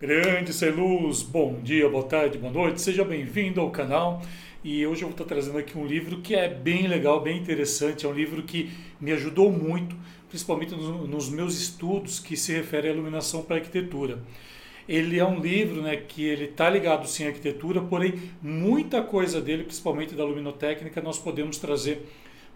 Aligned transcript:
Grande 0.00 0.52
ser 0.52 0.76
luz, 0.76 1.24
bom 1.24 1.58
dia, 1.60 1.88
boa 1.88 2.04
tarde, 2.04 2.38
boa 2.38 2.52
noite, 2.52 2.80
seja 2.80 3.04
bem-vindo 3.04 3.60
ao 3.60 3.68
canal. 3.68 4.22
E 4.62 4.86
hoje 4.86 5.02
eu 5.02 5.08
vou 5.08 5.10
estar 5.10 5.24
trazendo 5.24 5.58
aqui 5.58 5.76
um 5.76 5.84
livro 5.84 6.18
que 6.18 6.36
é 6.36 6.48
bem 6.48 6.86
legal, 6.86 7.20
bem 7.20 7.36
interessante. 7.36 8.06
É 8.06 8.08
um 8.08 8.12
livro 8.12 8.44
que 8.44 8.70
me 9.00 9.10
ajudou 9.10 9.50
muito, 9.50 9.96
principalmente 10.28 10.72
nos, 10.72 11.28
meus 11.28 11.60
estudos 11.60 12.20
que 12.20 12.36
se 12.36 12.52
refere 12.52 12.86
à 12.86 12.92
iluminação 12.92 13.42
para 13.42 13.56
arquitetura. 13.56 14.20
Ele 14.88 15.18
é 15.18 15.24
um 15.24 15.40
livro 15.40 15.82
né, 15.82 15.96
que 15.96 16.22
ele 16.22 16.44
está 16.44 16.70
ligado 16.70 17.04
sim 17.08 17.24
à 17.24 17.30
arquitetura, 17.30 17.80
porém 17.80 18.14
muita 18.40 19.02
coisa 19.02 19.40
dele, 19.40 19.64
principalmente 19.64 20.14
da 20.14 20.24
luminotécnica, 20.24 21.02
nós 21.02 21.18
podemos 21.18 21.58
trazer 21.58 22.06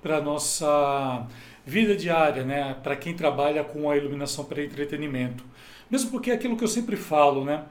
para 0.00 0.20
nossa 0.20 1.26
vida 1.64 1.94
diária, 1.96 2.44
né, 2.44 2.76
para 2.82 2.96
quem 2.96 3.14
trabalha 3.14 3.62
com 3.62 3.90
a 3.90 3.96
iluminação 3.96 4.44
para 4.44 4.62
entretenimento. 4.62 5.44
Mesmo 5.90 6.10
porque 6.10 6.30
é 6.30 6.34
aquilo 6.34 6.56
que 6.56 6.64
eu 6.64 6.68
sempre 6.68 6.96
falo, 6.96 7.44
né? 7.44 7.64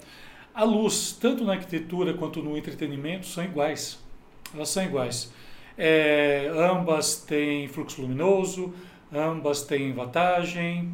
A 0.53 0.63
luz, 0.63 1.17
tanto 1.19 1.43
na 1.43 1.53
arquitetura 1.53 2.13
quanto 2.13 2.41
no 2.43 2.57
entretenimento, 2.57 3.25
são 3.25 3.43
iguais. 3.43 3.99
Elas 4.53 4.69
são 4.69 4.83
iguais. 4.83 5.33
É, 5.77 6.51
ambas 6.53 7.15
têm 7.15 7.67
fluxo 7.67 8.01
luminoso, 8.01 8.73
ambas 9.11 9.63
têm 9.63 9.93
vantagem. 9.93 10.91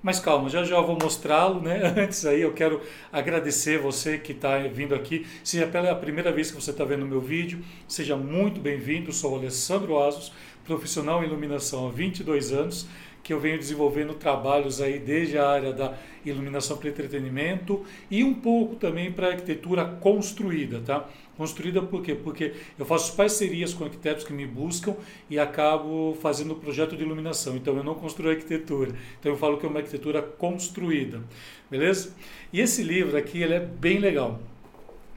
Mas 0.00 0.20
calma, 0.20 0.48
já 0.48 0.62
já 0.62 0.80
vou 0.80 0.96
mostrá-lo, 1.00 1.60
né? 1.60 1.82
Antes 1.98 2.24
aí 2.24 2.42
eu 2.42 2.52
quero 2.52 2.80
agradecer 3.12 3.78
você 3.78 4.16
que 4.16 4.32
está 4.32 4.58
vindo 4.58 4.94
aqui. 4.94 5.26
Se 5.42 5.60
é 5.60 5.66
pela 5.66 5.94
primeira 5.94 6.30
vez 6.30 6.50
que 6.50 6.60
você 6.60 6.70
está 6.70 6.84
vendo 6.84 7.02
o 7.02 7.08
meu 7.08 7.20
vídeo, 7.20 7.64
seja 7.86 8.16
muito 8.16 8.60
bem-vindo. 8.60 9.12
Sou 9.12 9.32
o 9.32 9.36
Alessandro 9.36 9.98
Asos, 9.98 10.32
profissional 10.68 11.24
em 11.24 11.26
iluminação 11.26 11.88
há 11.88 11.90
22 11.90 12.52
anos 12.52 12.86
que 13.22 13.32
eu 13.32 13.40
venho 13.40 13.58
desenvolvendo 13.58 14.14
trabalhos 14.14 14.80
aí 14.80 14.98
desde 14.98 15.36
a 15.36 15.48
área 15.48 15.72
da 15.72 15.94
iluminação 16.24 16.76
para 16.76 16.88
entretenimento 16.88 17.84
e 18.10 18.22
um 18.22 18.32
pouco 18.32 18.76
também 18.76 19.10
para 19.10 19.28
arquitetura 19.28 19.84
construída, 19.84 20.80
tá? 20.80 21.08
Construída 21.36 21.82
por 21.82 22.02
quê? 22.02 22.14
Porque 22.14 22.54
eu 22.78 22.86
faço 22.86 23.14
parcerias 23.16 23.74
com 23.74 23.84
arquitetos 23.84 24.24
que 24.24 24.32
me 24.32 24.46
buscam 24.46 24.94
e 25.28 25.38
acabo 25.38 26.16
fazendo 26.22 26.54
projeto 26.54 26.96
de 26.96 27.02
iluminação. 27.02 27.56
Então 27.56 27.76
eu 27.76 27.84
não 27.84 27.94
construo 27.94 28.30
arquitetura. 28.30 28.92
Então 29.18 29.32
eu 29.32 29.36
falo 29.36 29.58
que 29.58 29.66
é 29.66 29.68
uma 29.68 29.78
arquitetura 29.78 30.22
construída, 30.22 31.22
beleza? 31.70 32.14
E 32.52 32.60
esse 32.60 32.82
livro 32.82 33.16
aqui 33.16 33.42
ele 33.42 33.54
é 33.54 33.60
bem 33.60 33.98
legal. 33.98 34.40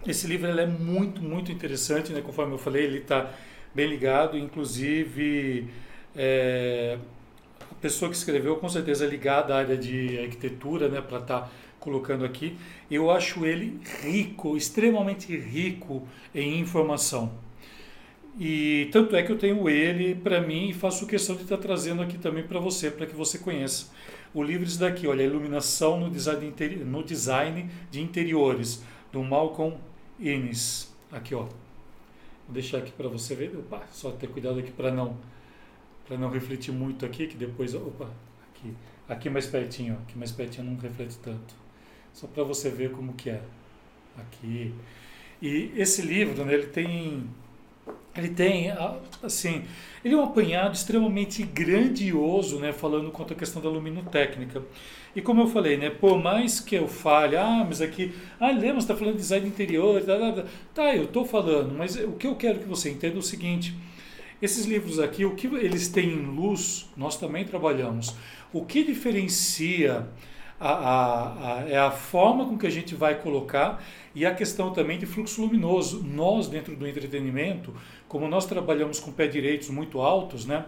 Esse 0.05 0.27
livro 0.27 0.49
ele 0.49 0.61
é 0.61 0.67
muito, 0.67 1.21
muito 1.21 1.51
interessante, 1.51 2.11
né? 2.11 2.21
Conforme 2.21 2.53
eu 2.53 2.57
falei, 2.57 2.83
ele 2.83 2.97
está 2.97 3.31
bem 3.73 3.87
ligado, 3.87 4.37
inclusive 4.37 5.67
é, 6.15 6.97
pessoa 7.81 8.09
que 8.09 8.17
escreveu, 8.17 8.57
com 8.57 8.69
certeza 8.69 9.05
ligada 9.05 9.55
à 9.55 9.57
área 9.57 9.77
de 9.77 10.19
arquitetura, 10.19 10.87
né, 10.87 11.01
para 11.01 11.19
estar 11.19 11.41
tá 11.41 11.51
colocando 11.79 12.23
aqui. 12.23 12.55
Eu 12.89 13.09
acho 13.09 13.45
ele 13.45 13.79
rico, 14.03 14.55
extremamente 14.55 15.35
rico 15.35 16.07
em 16.33 16.59
informação. 16.59 17.31
E 18.39 18.87
tanto 18.91 19.15
é 19.15 19.23
que 19.23 19.31
eu 19.31 19.37
tenho 19.37 19.67
ele 19.67 20.15
para 20.15 20.39
mim 20.39 20.69
e 20.69 20.73
faço 20.73 21.05
questão 21.05 21.35
de 21.35 21.43
estar 21.43 21.57
tá 21.57 21.63
trazendo 21.63 22.01
aqui 22.01 22.17
também 22.17 22.43
para 22.43 22.59
você, 22.59 22.89
para 22.89 23.05
que 23.05 23.15
você 23.15 23.37
conheça. 23.37 23.91
O 24.33 24.41
livro 24.41 24.65
é 24.65 24.77
daqui, 24.77 25.07
olha, 25.07 25.23
Iluminação 25.23 25.99
no 25.99 26.09
Design, 26.09 26.53
no 26.85 27.03
design 27.03 27.69
de 27.89 28.01
Interiores, 28.01 28.81
do 29.11 29.21
Malcolm 29.21 29.77
Innes. 30.17 30.95
Aqui, 31.11 31.35
ó. 31.35 31.47
Deixar 32.51 32.79
aqui 32.79 32.91
para 32.91 33.07
você 33.07 33.35
ver. 33.35 33.55
Opa, 33.57 33.83
só 33.91 34.11
ter 34.11 34.27
cuidado 34.27 34.59
aqui 34.59 34.71
para 34.71 34.91
não 34.91 35.17
para 36.11 36.17
não 36.17 36.29
refletir 36.29 36.73
muito 36.73 37.05
aqui, 37.05 37.25
que 37.25 37.37
depois, 37.37 37.73
opa, 37.73 38.09
aqui, 38.49 38.73
aqui 39.07 39.29
mais 39.29 39.47
pertinho, 39.47 39.97
aqui 40.03 40.17
mais 40.17 40.29
pertinho 40.29 40.65
não 40.65 40.75
reflete 40.75 41.17
tanto. 41.19 41.55
Só 42.11 42.27
para 42.27 42.43
você 42.43 42.69
ver 42.69 42.91
como 42.91 43.13
que 43.13 43.29
é. 43.29 43.41
Aqui. 44.17 44.73
E 45.41 45.71
esse 45.75 46.01
livro, 46.01 46.43
né, 46.43 46.53
ele 46.53 46.67
tem 46.67 47.29
ele 48.15 48.29
tem 48.29 48.71
assim, 49.23 49.63
ele 50.03 50.13
é 50.13 50.17
um 50.17 50.23
apanhado 50.23 50.75
extremamente 50.75 51.43
grandioso, 51.43 52.59
né, 52.59 52.73
falando 52.73 53.11
quanto 53.11 53.33
à 53.33 53.35
questão 53.35 53.61
da 53.61 53.69
luminotécnica. 53.69 54.63
E 55.15 55.21
como 55.21 55.41
eu 55.41 55.47
falei, 55.47 55.77
né, 55.77 55.89
por 55.89 56.21
mais 56.21 56.59
que 56.59 56.75
eu 56.75 56.87
fale, 56.87 57.35
ah, 57.35 57.65
mas 57.67 57.81
aqui, 57.81 58.13
ah, 58.39 58.51
lembra, 58.51 58.79
está 58.79 58.95
falando 58.95 59.15
de 59.15 59.21
design 59.21 59.47
interior, 59.47 60.01
tá, 60.01 60.17
tá, 60.17 60.31
tá, 60.31 60.45
tá 60.73 60.95
eu 60.95 61.03
estou 61.03 61.25
falando, 61.25 61.73
mas 61.77 61.95
o 61.95 62.13
que 62.13 62.27
eu 62.27 62.35
quero 62.35 62.59
que 62.59 62.67
você 62.67 62.89
entenda 62.89 63.15
é 63.15 63.19
o 63.19 63.23
seguinte, 63.23 63.75
esses 64.41 64.65
livros 64.65 64.99
aqui, 64.99 65.23
o 65.23 65.35
que 65.35 65.47
eles 65.47 65.87
têm 65.87 66.09
em 66.09 66.25
luz, 66.25 66.89
nós 66.97 67.17
também 67.17 67.45
trabalhamos. 67.45 68.15
O 68.51 68.65
que 68.65 68.83
diferencia 68.83 70.07
a, 70.61 70.73
a, 70.73 71.53
a, 71.55 71.69
é 71.69 71.77
a 71.77 71.89
forma 71.89 72.45
com 72.45 72.55
que 72.55 72.67
a 72.67 72.69
gente 72.69 72.93
vai 72.93 73.15
colocar 73.19 73.83
e 74.13 74.25
a 74.25 74.33
questão 74.33 74.71
também 74.71 74.99
de 74.99 75.07
fluxo 75.07 75.41
luminoso. 75.41 76.03
Nós, 76.03 76.47
dentro 76.47 76.75
do 76.75 76.87
entretenimento, 76.87 77.73
como 78.07 78.27
nós 78.27 78.45
trabalhamos 78.45 78.99
com 78.99 79.11
pé 79.11 79.25
direitos 79.27 79.69
muito 79.69 79.99
altos, 79.99 80.45
né? 80.45 80.65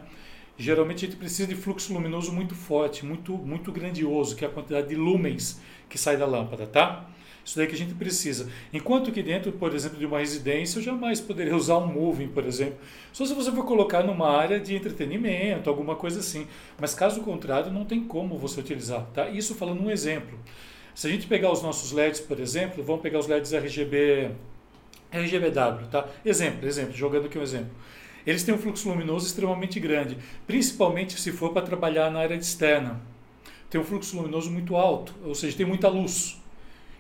Geralmente 0.58 1.06
a 1.06 1.08
gente 1.08 1.18
precisa 1.18 1.48
de 1.48 1.56
fluxo 1.56 1.94
luminoso 1.94 2.32
muito 2.32 2.56
forte, 2.56 3.06
muito, 3.06 3.34
muito 3.34 3.72
grandioso, 3.72 4.36
que 4.36 4.44
é 4.44 4.48
a 4.48 4.52
quantidade 4.52 4.90
de 4.90 4.96
lumens 4.96 5.62
que 5.88 5.98
sai 5.98 6.18
da 6.18 6.26
lâmpada, 6.26 6.66
tá? 6.66 7.08
Isso 7.46 7.58
daí 7.58 7.68
que 7.68 7.76
a 7.76 7.78
gente 7.78 7.94
precisa. 7.94 8.50
Enquanto 8.72 9.12
que 9.12 9.22
dentro, 9.22 9.52
por 9.52 9.76
exemplo, 9.76 10.00
de 10.00 10.06
uma 10.06 10.20
residência, 10.20 10.80
eu 10.80 10.84
jamais 10.84 11.20
poderia 11.20 11.56
usar 11.56 11.78
um 11.78 11.88
moving, 11.88 12.30
por 12.30 12.46
exemplo. 12.46 12.78
Só 13.12 13.26
se 13.26 13.34
você 13.34 13.52
for 13.52 13.66
colocar 13.66 14.02
numa 14.04 14.30
área 14.30 14.60
de 14.60 14.76
entretenimento, 14.76 15.70
alguma 15.70 15.96
coisa 15.96 16.22
assim. 16.22 16.48
Mas 16.80 16.96
caso 16.96 17.22
contrário, 17.22 17.72
não 17.72 17.84
tem 17.84 18.04
como 18.04 18.38
você 18.38 18.62
utilizar. 18.62 19.06
Tá? 19.14 19.30
Isso 19.30 19.56
falando 19.56 19.84
um 19.84 19.92
exemplo. 19.92 20.40
Se 20.96 21.08
a 21.08 21.10
gente 21.10 21.28
pegar 21.28 21.52
os 21.52 21.62
nossos 21.62 21.92
LEDs, 21.92 22.22
por 22.22 22.40
exemplo, 22.40 22.84
vamos 22.84 23.02
pegar 23.02 23.20
os 23.20 23.28
LEDs 23.28 23.52
RGB, 23.52 24.32
RGBW, 25.12 25.88
tá? 25.90 26.08
Exemplo, 26.24 26.68
exemplo, 26.68 26.94
jogando 26.94 27.26
aqui 27.26 27.38
um 27.38 27.42
exemplo. 27.42 27.72
Eles 28.26 28.44
têm 28.44 28.54
um 28.54 28.58
fluxo 28.58 28.88
luminoso 28.88 29.26
extremamente 29.26 29.80
grande, 29.80 30.18
principalmente 30.48 31.20
se 31.20 31.32
for 31.32 31.52
para 31.52 31.64
trabalhar 31.64 32.10
na 32.10 32.20
área 32.20 32.36
externa. 32.36 33.02
Tem 33.70 33.82
um 33.82 33.84
fluxo 33.84 34.16
luminoso 34.16 34.52
muito 34.52 34.76
alto, 34.76 35.14
ou 35.26 35.36
seja, 35.36 35.58
tem 35.58 35.66
muita 35.66 35.90
luz. 35.90 36.40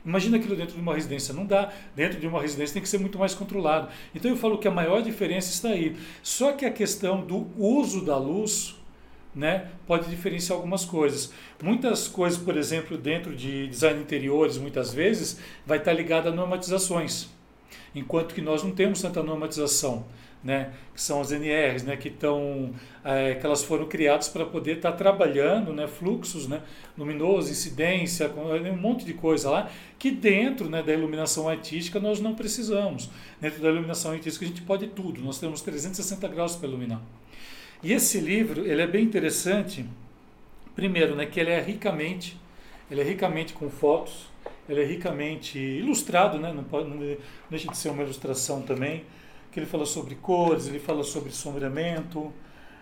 Imagina 0.06 0.38
aquilo 0.38 0.56
dentro 0.56 0.76
de 0.76 0.82
uma 0.82 0.94
residência. 0.96 1.34
Não 1.34 1.46
dá. 1.46 1.72
Dentro 1.96 2.20
de 2.20 2.28
uma 2.28 2.42
residência 2.42 2.74
tem 2.74 2.82
que 2.82 2.90
ser 2.90 2.98
muito 2.98 3.18
mais 3.18 3.34
controlado. 3.34 3.90
Então 4.14 4.30
eu 4.30 4.38
falo 4.38 4.58
que 4.58 4.68
a 4.68 4.72
maior 4.72 5.02
diferença 5.02 5.50
está 5.50 5.70
aí. 5.70 5.96
Só 6.22 6.52
que 6.54 6.66
a 6.66 6.72
questão 6.72 7.26
do 7.26 7.48
uso 7.58 8.04
da 8.04 8.18
luz 8.18 8.76
né, 9.34 9.70
pode 9.88 10.10
diferenciar 10.10 10.58
algumas 10.58 10.86
coisas. 10.86 11.34
Muitas 11.62 12.08
coisas, 12.08 12.38
por 12.38 12.58
exemplo, 12.58 12.98
dentro 12.98 13.36
de 13.36 13.68
design 13.68 13.98
de 13.98 14.04
interiores, 14.04 14.58
muitas 14.58 14.94
vezes, 14.94 15.40
vai 15.66 15.78
estar 15.78 15.94
ligada 15.94 16.30
a 16.30 16.32
normatizações. 16.34 17.30
Enquanto 17.96 18.36
que 18.36 18.42
nós 18.42 18.64
não 18.64 18.72
temos 18.72 19.02
tanta 19.02 19.24
normatização 19.24 20.06
né, 20.44 20.74
que 20.94 21.02
são 21.02 21.22
as 21.22 21.32
NRs, 21.32 21.84
né, 21.84 21.96
que, 21.96 22.10
estão, 22.10 22.74
é, 23.04 23.36
que 23.36 23.46
elas 23.46 23.64
foram 23.64 23.88
criadas 23.88 24.28
para 24.28 24.46
poder 24.46 24.78
estar 24.78 24.92
tá 24.92 24.98
trabalhando 24.98 25.72
né, 25.72 25.88
fluxos 25.88 26.48
né, 26.48 26.62
luminosos, 26.98 27.50
incidência, 27.50 28.30
um 28.30 28.76
monte 28.76 29.06
de 29.06 29.14
coisa 29.14 29.50
lá, 29.50 29.72
que 29.98 30.12
dentro 30.12 30.70
né, 30.70 30.84
da 30.84 30.94
iluminação 30.94 31.48
artística 31.48 32.00
nós 32.00 32.20
não 32.20 32.36
precisamos. 32.36 33.10
Dentro 33.40 33.62
da 33.62 33.70
iluminação 33.70 34.12
artística 34.12 34.44
a 34.44 34.48
gente 34.48 34.62
pode 34.62 34.88
tudo, 34.88 35.22
nós 35.22 35.40
temos 35.40 35.62
360 35.62 36.28
graus 36.28 36.56
para 36.56 36.68
iluminar. 36.68 37.02
E 37.82 37.94
esse 37.94 38.20
livro 38.20 38.66
ele 38.66 38.82
é 38.82 38.88
bem 38.88 39.04
interessante, 39.04 39.86
primeiro, 40.76 41.16
né, 41.16 41.26
que 41.26 41.40
ele 41.40 41.52
é 41.52 41.62
ricamente, 41.62 42.38
ele 42.92 43.00
é 43.00 43.04
ricamente 43.04 43.54
com 43.54 43.70
fotos, 43.70 44.28
ele 44.68 44.82
é 44.82 44.86
ricamente 44.86 45.58
ilustrado, 45.58 46.38
né, 46.38 46.52
não, 46.52 46.64
pode, 46.64 46.90
não 46.90 46.98
deixa 47.50 47.70
de 47.70 47.78
ser 47.78 47.90
uma 47.90 48.04
ilustração 48.04 48.62
também, 48.62 49.04
que 49.54 49.60
ele 49.60 49.68
fala 49.68 49.86
sobre 49.86 50.16
cores, 50.16 50.68
ele 50.68 50.80
fala 50.80 51.04
sobre 51.04 51.32
sombreamento. 51.32 52.34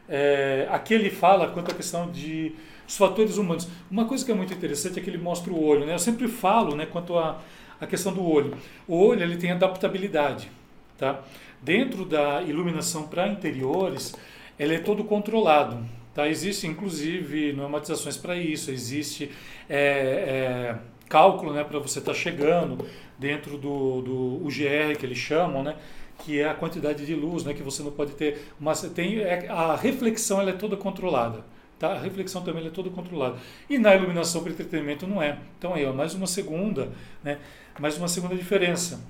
É, 0.07 0.67
aqui 0.71 0.93
ele 0.93 1.09
fala 1.09 1.49
quanto 1.49 1.71
à 1.71 1.73
questão 1.73 2.09
de 2.09 2.55
os 2.87 2.97
fatores 2.97 3.37
humanos. 3.37 3.67
Uma 3.89 4.05
coisa 4.05 4.25
que 4.25 4.31
é 4.31 4.35
muito 4.35 4.53
interessante 4.53 4.97
é 4.99 5.01
que 5.01 5.09
ele 5.09 5.17
mostra 5.17 5.51
o 5.51 5.63
olho. 5.63 5.85
Né? 5.85 5.93
Eu 5.93 5.99
sempre 5.99 6.27
falo 6.27 6.75
né, 6.75 6.85
quanto 6.85 7.17
à, 7.17 7.41
à 7.79 7.85
questão 7.85 8.13
do 8.13 8.23
olho. 8.23 8.57
O 8.87 8.97
olho 8.97 9.21
ele 9.21 9.37
tem 9.37 9.51
adaptabilidade. 9.51 10.49
Tá? 10.97 11.21
Dentro 11.61 12.05
da 12.05 12.41
iluminação 12.41 13.03
para 13.07 13.27
interiores, 13.27 14.13
ele 14.57 14.75
é 14.75 14.79
todo 14.79 15.03
controlado. 15.03 15.85
Tá? 16.13 16.27
Existe, 16.27 16.67
inclusive, 16.67 17.53
normatizações 17.53 18.17
para 18.17 18.35
isso. 18.35 18.71
Existe 18.71 19.29
é, 19.69 19.79
é, 19.79 20.75
cálculo 21.09 21.53
né, 21.53 21.63
para 21.63 21.79
você 21.79 21.99
estar 21.99 22.13
tá 22.13 22.17
chegando 22.17 22.85
dentro 23.19 23.57
do, 23.57 24.01
do 24.01 24.45
UGR, 24.45 24.97
que 24.97 25.05
eles 25.05 25.17
chamam, 25.17 25.63
né? 25.63 25.75
Que 26.23 26.39
é 26.39 26.49
a 26.49 26.53
quantidade 26.53 27.05
de 27.05 27.15
luz, 27.15 27.43
né, 27.43 27.53
que 27.53 27.63
você 27.63 27.81
não 27.83 27.91
pode 27.91 28.13
ter, 28.13 28.47
mas 28.59 28.81
tem 28.93 29.19
é, 29.19 29.47
a 29.49 29.75
reflexão 29.75 30.39
ela 30.39 30.51
é 30.51 30.53
toda 30.53 30.77
controlada. 30.77 31.43
Tá? 31.79 31.93
A 31.93 31.99
reflexão 31.99 32.43
também 32.43 32.65
é 32.65 32.69
toda 32.69 32.91
controlada. 32.91 33.37
E 33.67 33.79
na 33.79 33.95
iluminação 33.95 34.43
para 34.43 34.51
entretenimento 34.51 35.07
não 35.07 35.21
é. 35.21 35.39
Então 35.57 35.73
aí, 35.73 35.83
ó, 35.83 35.91
mais 35.91 36.13
uma 36.13 36.27
segunda, 36.27 36.89
né, 37.23 37.39
mais 37.79 37.97
uma 37.97 38.07
segunda 38.07 38.35
diferença. 38.35 39.01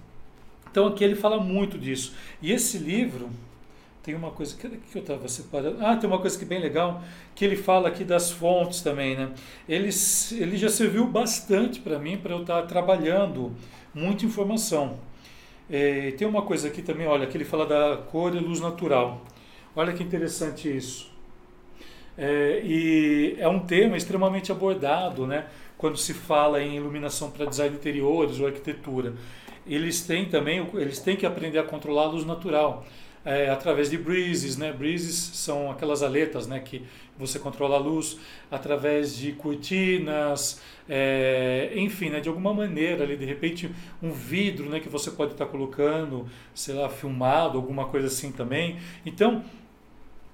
Então 0.72 0.88
aqui 0.88 1.04
ele 1.04 1.16
fala 1.16 1.38
muito 1.40 1.78
disso. 1.78 2.14
E 2.42 2.52
esse 2.52 2.78
livro, 2.78 3.30
tem 4.04 4.16
uma 4.16 4.32
coisa 4.32 4.56
que, 4.56 4.68
que 4.68 4.98
eu 4.98 5.02
estava 5.02 5.28
separando. 5.28 5.86
Ah, 5.86 5.96
tem 5.96 6.10
uma 6.10 6.20
coisa 6.20 6.38
que 6.38 6.46
é 6.46 6.48
bem 6.48 6.60
legal, 6.60 7.04
que 7.36 7.46
ele 7.46 7.56
fala 7.56 7.88
aqui 7.88 8.04
das 8.04 8.32
fontes 8.32 8.82
também, 8.82 9.16
né? 9.16 9.32
Ele, 9.68 9.90
ele 10.32 10.58
já 10.58 10.70
serviu 10.70 11.06
bastante 11.06 11.80
para 11.80 12.00
mim, 12.00 12.18
para 12.18 12.34
eu 12.34 12.42
estar 12.42 12.62
tá 12.62 12.68
trabalhando 12.68 13.52
muita 13.94 14.26
informação. 14.26 14.98
É, 15.72 16.12
tem 16.12 16.28
uma 16.28 16.42
coisa 16.42 16.68
aqui 16.68 16.82
também, 16.82 17.08
olha, 17.08 17.26
que 17.26 17.38
ele 17.38 17.46
fala 17.46 17.66
da 17.66 17.96
cor 17.96 18.36
e 18.36 18.40
luz 18.40 18.60
natural. 18.60 19.22
Olha 19.74 19.94
que 19.94 20.04
interessante 20.04 20.76
isso. 20.76 21.10
É, 22.18 22.62
e 22.62 23.38
é 23.40 23.48
um 23.48 23.60
tema 23.60 23.96
extremamente 23.96 24.52
abordado, 24.52 25.26
né? 25.26 25.46
Quando 25.78 25.98
se 25.98 26.14
fala 26.14 26.62
em 26.62 26.76
iluminação 26.76 27.32
para 27.32 27.46
design 27.46 27.72
de 27.72 27.78
interiores 27.78 28.38
ou 28.42 28.48
arquitetura. 28.48 29.14
Eles 29.66 30.02
têm 30.02 30.26
também, 30.26 30.68
eles 30.74 31.00
têm 31.00 31.16
que 31.16 31.26
aprender 31.26 31.60
a 31.60 31.64
controlar 31.64 32.04
a 32.04 32.08
luz 32.08 32.26
natural. 32.26 32.86
É, 33.24 33.50
através 33.50 33.90
de 33.90 33.98
breezes, 33.98 34.58
né? 34.58 34.74
Breezes 34.74 35.16
são 35.16 35.70
aquelas 35.70 36.02
aletas, 36.02 36.48
né? 36.48 36.60
Que 36.60 36.82
você 37.18 37.38
controla 37.38 37.76
a 37.76 37.80
luz 37.80 38.18
através 38.50 39.16
de 39.16 39.34
cortinas, 39.34 40.60
é, 40.90 41.72
enfim, 41.76 42.10
né? 42.10 42.20
De 42.20 42.30
alguma 42.30 42.52
maneira 42.52 43.04
ali, 43.04 43.16
de 43.16 43.26
repente, 43.26 43.70
um 44.02 44.12
vidro, 44.12 44.68
né? 44.70 44.80
Que 44.80 44.90
você 44.90 45.12
pode 45.12 45.34
estar 45.34 45.46
colocando, 45.46 46.28
sei 46.54 46.74
lá, 46.74 46.90
filmado, 46.90 47.58
alguma 47.58 47.86
coisa 47.86 48.08
assim 48.08 48.32
também. 48.32 48.80
Então, 49.06 49.44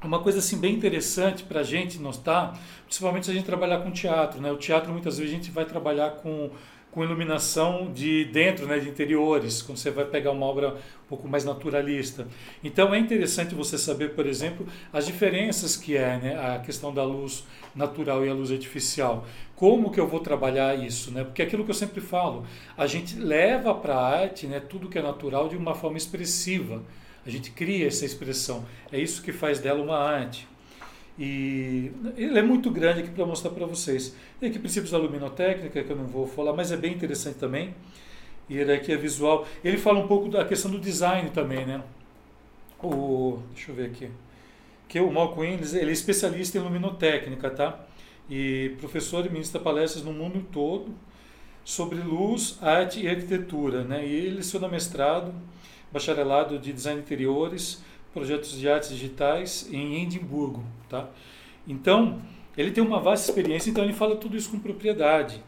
uma 0.01 0.19
coisa 0.19 0.39
assim 0.39 0.57
bem 0.57 0.75
interessante 0.75 1.43
para 1.43 1.61
a 1.61 1.63
gente 1.63 1.99
notar, 1.99 2.57
principalmente 2.85 3.25
se 3.25 3.31
a 3.31 3.35
gente 3.35 3.45
trabalhar 3.45 3.79
com 3.79 3.91
teatro, 3.91 4.39
né? 4.39 4.51
O 4.51 4.57
teatro 4.57 4.91
muitas 4.93 5.17
vezes 5.17 5.33
a 5.33 5.35
gente 5.35 5.51
vai 5.51 5.65
trabalhar 5.65 6.11
com 6.11 6.51
com 6.97 7.03
iluminação 7.03 7.93
de 7.93 8.25
dentro, 8.25 8.65
né, 8.65 8.79
de 8.79 8.89
interiores, 8.89 9.61
quando 9.61 9.77
você 9.77 9.91
vai 9.91 10.05
pegar 10.05 10.31
uma 10.31 10.47
obra 10.47 10.69
um 10.69 11.07
pouco 11.07 11.27
mais 11.27 11.45
naturalista. 11.45 12.27
Então 12.63 12.91
é 12.91 12.97
interessante 12.97 13.53
você 13.53 13.77
saber, 13.77 14.15
por 14.15 14.25
exemplo, 14.25 14.65
as 14.91 15.05
diferenças 15.05 15.77
que 15.77 15.95
é 15.95 16.17
né, 16.17 16.55
a 16.55 16.57
questão 16.57 16.91
da 16.91 17.03
luz 17.03 17.45
natural 17.75 18.25
e 18.25 18.29
a 18.29 18.33
luz 18.33 18.51
artificial. 18.51 19.27
Como 19.55 19.91
que 19.91 19.99
eu 19.99 20.07
vou 20.07 20.21
trabalhar 20.21 20.73
isso, 20.73 21.11
né? 21.11 21.23
Porque 21.23 21.43
é 21.43 21.45
aquilo 21.45 21.63
que 21.63 21.69
eu 21.69 21.75
sempre 21.75 22.01
falo, 22.01 22.47
a 22.75 22.87
gente 22.87 23.15
leva 23.15 23.75
para 23.75 23.93
a 23.93 24.21
arte, 24.21 24.47
né, 24.47 24.59
tudo 24.59 24.89
que 24.89 24.97
é 24.97 25.01
natural 25.03 25.47
de 25.47 25.55
uma 25.55 25.75
forma 25.75 25.99
expressiva. 25.99 26.81
A 27.23 27.29
gente 27.29 27.51
cria 27.51 27.85
essa 27.85 28.05
expressão. 28.05 28.65
É 28.91 28.99
isso 28.99 29.21
que 29.21 29.31
faz 29.31 29.59
dela 29.59 29.83
uma 29.83 29.99
arte. 29.99 30.47
E 31.17 31.91
ele 32.15 32.37
é 32.37 32.43
muito 32.43 32.69
grande 32.69 32.99
aqui 33.01 33.09
para 33.09 33.25
mostrar 33.25 33.49
para 33.51 33.65
vocês. 33.65 34.15
Tem 34.39 34.49
aqui 34.49 34.59
princípios 34.59 34.91
da 34.91 34.97
luminotécnica, 34.97 35.83
que 35.83 35.89
eu 35.89 35.95
não 35.95 36.05
vou 36.05 36.27
falar, 36.27 36.53
mas 36.53 36.71
é 36.71 36.77
bem 36.77 36.93
interessante 36.93 37.37
também. 37.37 37.73
E 38.49 38.55
hierarquia 38.55 38.95
é 38.95 38.97
visual. 38.97 39.45
Ele 39.63 39.77
fala 39.77 39.99
um 39.99 40.07
pouco 40.07 40.29
da 40.29 40.45
questão 40.45 40.69
do 40.69 40.79
design 40.79 41.29
também, 41.31 41.65
né? 41.65 41.81
O, 42.81 43.39
deixa 43.53 43.71
eu 43.71 43.75
ver 43.75 43.87
aqui. 43.87 44.09
Que 44.87 44.99
o 44.99 45.11
Malcolm 45.11 45.53
Innes, 45.55 45.73
ele 45.73 45.89
é 45.89 45.93
especialista 45.93 46.57
em 46.57 46.61
luminotécnica, 46.61 47.49
tá? 47.49 47.79
E 48.29 48.75
professor 48.79 49.25
e 49.25 49.29
ministra 49.29 49.59
palestras 49.59 50.03
no 50.03 50.13
mundo 50.13 50.45
todo 50.51 50.93
sobre 51.67 51.97
luz, 51.99 52.57
arte 52.61 53.01
e 53.01 53.09
arquitetura, 53.09 53.83
né? 53.83 54.05
E 54.07 54.13
ele 54.13 54.35
leciona 54.37 54.69
mestrado, 54.69 55.33
bacharelado 55.91 56.57
de 56.57 56.71
design 56.71 57.01
interiores, 57.01 57.83
projetos 58.17 58.51
de 58.57 58.67
artes 58.67 58.89
digitais 58.89 59.69
em 59.71 60.01
Edimburgo, 60.01 60.63
tá? 60.89 61.07
Então, 61.67 62.19
ele 62.57 62.71
tem 62.71 62.83
uma 62.83 62.99
vasta 62.99 63.29
experiência, 63.29 63.69
então 63.69 63.83
ele 63.83 63.93
fala 63.93 64.15
tudo 64.15 64.35
isso 64.35 64.49
com 64.49 64.57
propriedade. 64.57 65.43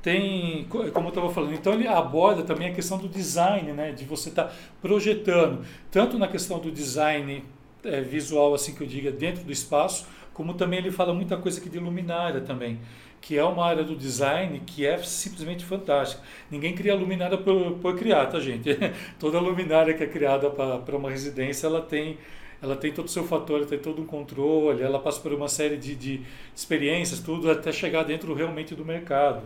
Tem, 0.00 0.64
como 0.68 0.84
eu 0.84 1.08
estava 1.08 1.30
falando, 1.30 1.54
então 1.54 1.72
ele 1.72 1.88
aborda 1.88 2.42
também 2.42 2.68
a 2.68 2.72
questão 2.72 2.98
do 2.98 3.08
design, 3.08 3.72
né? 3.72 3.90
De 3.90 4.04
você 4.04 4.28
estar 4.28 4.44
tá 4.44 4.54
projetando, 4.80 5.64
tanto 5.90 6.16
na 6.16 6.28
questão 6.28 6.60
do 6.60 6.70
design 6.70 7.42
é, 7.82 8.00
visual, 8.00 8.54
assim 8.54 8.74
que 8.74 8.82
eu 8.82 8.86
diga, 8.86 9.10
dentro 9.10 9.42
do 9.42 9.50
espaço, 9.50 10.06
como 10.32 10.54
também 10.54 10.78
ele 10.78 10.92
fala 10.92 11.12
muita 11.12 11.36
coisa 11.36 11.58
aqui 11.58 11.68
de 11.68 11.80
luminária 11.80 12.40
também 12.40 12.78
que 13.24 13.38
é 13.38 13.42
uma 13.42 13.64
área 13.64 13.82
do 13.82 13.96
design 13.96 14.60
que 14.66 14.86
é 14.86 14.98
simplesmente 14.98 15.64
fantástica. 15.64 16.22
Ninguém 16.50 16.74
cria 16.74 16.94
luminária 16.94 17.38
por, 17.38 17.72
por 17.78 17.96
criar, 17.96 18.26
tá, 18.26 18.38
gente? 18.38 18.68
Toda 19.18 19.40
luminária 19.40 19.94
que 19.94 20.04
é 20.04 20.06
criada 20.06 20.50
para 20.50 20.94
uma 20.94 21.10
residência, 21.10 21.66
ela 21.66 21.80
tem 21.80 22.18
ela 22.60 22.76
tem 22.76 22.92
todo 22.92 23.06
o 23.06 23.10
seu 23.10 23.24
fator, 23.24 23.58
ela 23.58 23.66
tem 23.66 23.78
todo 23.78 24.00
um 24.00 24.06
controle, 24.06 24.82
ela 24.82 24.98
passa 24.98 25.20
por 25.20 25.32
uma 25.32 25.48
série 25.48 25.76
de, 25.76 25.94
de 25.94 26.22
experiências, 26.54 27.20
tudo 27.20 27.50
até 27.50 27.72
chegar 27.72 28.04
dentro 28.04 28.32
realmente 28.34 28.74
do 28.74 28.84
mercado. 28.84 29.42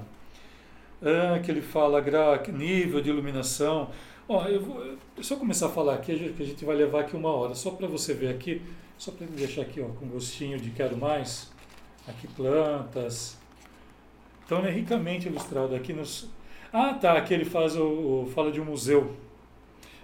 Ah, 1.01 1.39
que 1.39 1.51
ele 1.51 1.63
fala 1.63 2.05
nível 2.53 3.01
de 3.01 3.11
iluminação. 3.11 3.91
Ó, 4.29 4.45
eu 4.47 4.61
vou 4.61 4.99
só 5.21 5.37
começar 5.37 5.67
a 5.67 5.71
falar 5.71 5.95
aqui, 5.95 6.33
que 6.37 6.43
a 6.43 6.47
gente 6.47 6.65
vai 6.65 6.75
levar 6.75 7.03
aqui 7.03 7.17
uma 7.17 7.31
hora, 7.31 7.55
só 7.55 7.71
para 7.71 7.87
você 7.87 8.13
ver 8.13 8.29
aqui, 8.29 8.61
só 8.97 9.13
para 9.13 9.27
deixar 9.29 9.63
aqui 9.63 9.81
ó, 9.81 9.87
com 9.87 10.07
gostinho 10.09 10.59
de 10.59 10.71
quero 10.71 10.97
mais. 10.97 11.51
Aqui 12.07 12.27
plantas, 12.29 13.38
então 14.49 14.61
ele 14.61 14.69
é 14.69 14.71
ricamente 14.71 15.29
ilustrado 15.29 15.75
aqui 15.75 15.93
nos. 15.93 16.27
Ah, 16.73 16.95
tá, 16.95 17.13
aqui 17.19 17.35
ele 17.35 17.45
faz 17.45 17.77
o, 17.77 17.83
o, 17.85 18.31
fala 18.35 18.51
de 18.51 18.59
um 18.59 18.65
museu, 18.65 19.15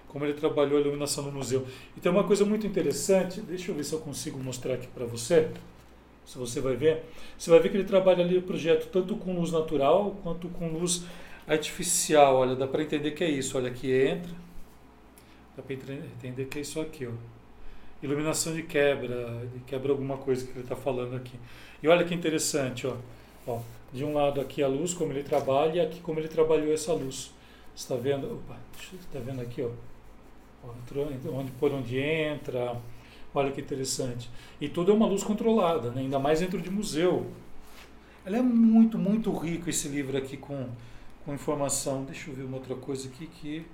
como 0.07 0.23
ele 0.27 0.35
trabalhou 0.35 0.77
a 0.77 0.81
iluminação 0.83 1.25
no 1.25 1.33
museu. 1.33 1.67
Então 1.97 2.13
uma 2.13 2.25
coisa 2.25 2.45
muito 2.45 2.67
interessante, 2.67 3.41
deixa 3.41 3.71
eu 3.71 3.75
ver 3.75 3.85
se 3.85 3.95
eu 3.95 4.01
consigo 4.01 4.39
mostrar 4.39 4.75
aqui 4.75 4.87
para 4.89 5.07
você, 5.07 5.49
se 6.27 6.37
você 6.37 6.61
vai 6.61 6.77
ver. 6.77 7.07
Você 7.39 7.49
vai 7.49 7.59
ver 7.59 7.71
que 7.71 7.79
ele 7.79 7.85
trabalha 7.85 8.23
ali 8.23 8.37
o 8.37 8.43
projeto 8.43 8.91
tanto 8.93 9.17
com 9.17 9.35
luz 9.35 9.51
natural 9.51 10.15
quanto 10.23 10.47
com 10.49 10.69
luz 10.69 11.05
artificial. 11.49 12.37
Olha, 12.37 12.55
dá 12.55 12.67
para 12.67 12.83
entender 12.83 13.13
que 13.13 13.25
é 13.25 13.31
isso. 13.31 13.57
Olha, 13.57 13.71
aqui 13.71 13.91
entra, 13.91 14.31
dá 15.57 15.63
para 15.63 15.75
entender 15.75 16.45
que 16.45 16.59
é 16.59 16.61
isso 16.61 16.83
aqui, 16.83 17.07
ó. 17.07 17.13
Iluminação 18.03 18.53
de 18.53 18.63
quebra, 18.63 19.49
de 19.55 19.61
quebra 19.61 19.91
alguma 19.91 20.19
coisa 20.19 20.45
que 20.45 20.53
ele 20.53 20.61
está 20.61 20.77
falando 20.77 21.17
aqui. 21.17 21.41
E 21.83 21.89
olha 21.89 22.05
que 22.05 22.15
interessante, 22.15 22.87
ó. 22.87 22.95
ó 23.47 23.61
de 23.95 24.05
um 24.05 24.13
lado 24.13 24.41
aqui 24.41 24.61
a 24.61 24.67
luz, 24.67 24.93
como 24.93 25.13
ele 25.13 25.23
trabalha, 25.23 25.77
e 25.77 25.81
aqui 25.81 26.01
como 26.01 26.19
ele 26.19 26.27
trabalhou 26.27 26.75
essa 26.75 26.93
luz. 26.93 27.33
Está 27.77 27.95
vendo? 27.95 28.27
Opa, 28.35 28.57
está 28.93 29.21
vendo 29.21 29.41
aqui, 29.41 29.63
ó, 29.63 29.71
onde 31.33 31.53
por 31.53 31.73
onde 31.73 31.99
entra. 31.99 32.77
Olha 33.33 33.53
que 33.53 33.61
interessante. 33.61 34.29
E 34.61 34.69
tudo 34.69 34.91
é 34.91 34.95
uma 34.95 35.07
luz 35.07 35.23
controlada, 35.23 35.91
né? 35.91 36.03
ainda 36.03 36.19
mais 36.19 36.41
dentro 36.41 36.61
de 36.61 36.71
museu. 36.71 37.27
Ela 38.25 38.39
é 38.39 38.43
muito, 38.43 38.99
muito 38.99 39.33
rico 39.37 39.71
esse 39.71 39.89
livro 39.89 40.17
aqui 40.17 40.37
com, 40.37 40.69
com 41.25 41.35
informação. 41.35 42.05
Deixa 42.05 42.31
eu 42.31 42.35
ver 42.35 42.45
uma 42.45 42.57
outra 42.57 42.75
coisa 42.75 43.09
aqui 43.09 43.27
que 43.27 43.67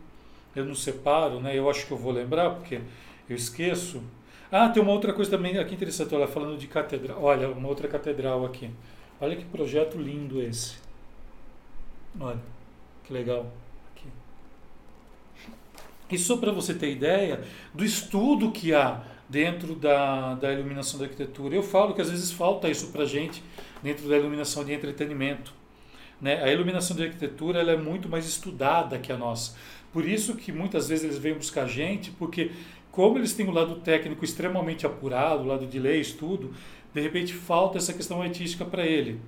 eu 0.55 0.65
não 0.65 0.75
separo, 0.75 1.41
né? 1.41 1.57
Eu 1.57 1.69
acho 1.71 1.87
que 1.87 1.93
eu 1.93 1.99
vou 1.99 2.13
lembrar, 2.13 2.51
porque 2.51 2.81
eu 3.29 3.37
esqueço. 3.37 4.03
Ah, 4.51 4.69
tem 4.69 4.83
uma 4.83 4.93
outra 4.93 5.13
coisa 5.13 5.31
também 5.31 5.57
aqui 5.59 5.75
interessante, 5.75 6.15
olha, 6.15 6.27
falando 6.27 6.59
de 6.59 6.67
catedral. 6.67 7.23
Olha, 7.23 7.49
uma 7.51 7.69
outra 7.69 7.87
catedral 7.87 8.45
aqui. 8.45 8.71
Olha 9.21 9.37
que 9.37 9.45
projeto 9.45 9.99
lindo 9.99 10.41
esse. 10.41 10.77
Olha, 12.19 12.41
que 13.05 13.13
legal. 13.13 13.47
Aqui. 13.93 14.07
Isso 16.11 16.25
só 16.25 16.37
para 16.39 16.53
você 16.53 16.75
ter 16.75 16.91
ideia 16.91 17.45
do 17.75 17.85
estudo 17.85 18.51
que 18.51 18.75
há 18.75 19.03
dentro 19.29 19.75
da, 19.77 20.35
da 20.35 20.53
iluminação 20.53 20.99
da 20.99 21.05
arquitetura. 21.05 21.55
Eu 21.55 21.63
falo 21.63 21.95
que 21.95 22.01
às 22.01 22.11
vezes 22.11 22.33
falta 22.33 22.69
isso 22.69 22.89
para 22.89 23.05
gente 23.05 23.43
dentro 23.83 24.09
da 24.09 24.17
iluminação 24.17 24.65
de 24.65 24.73
entretenimento. 24.73 25.53
Né? 26.21 26.43
A 26.43 26.51
iluminação 26.51 26.97
de 26.97 27.05
arquitetura 27.05 27.61
ela 27.61 27.73
é 27.73 27.77
muito 27.77 28.09
mais 28.09 28.27
estudada 28.27 28.99
que 28.99 29.13
a 29.13 29.17
nossa. 29.17 29.55
Por 29.93 30.07
isso 30.07 30.35
que 30.35 30.51
muitas 30.51 30.89
vezes 30.89 31.05
eles 31.05 31.19
vêm 31.19 31.35
buscar 31.35 31.67
gente, 31.67 32.11
porque 32.13 32.53
como 32.91 33.19
eles 33.19 33.33
têm 33.33 33.47
o 33.47 33.53
lado 33.53 33.77
técnico 33.77 34.25
extremamente 34.25 34.85
apurado, 34.85 35.45
o 35.45 35.47
lado 35.47 35.67
de 35.67 35.79
leis, 35.79 36.13
tudo, 36.13 36.53
de 36.93 37.01
repente 37.01 37.33
falta 37.33 37.79
essa 37.79 37.93
questão 37.93 38.21
artística 38.21 38.65
para 38.65 38.85
ele. 38.85 39.21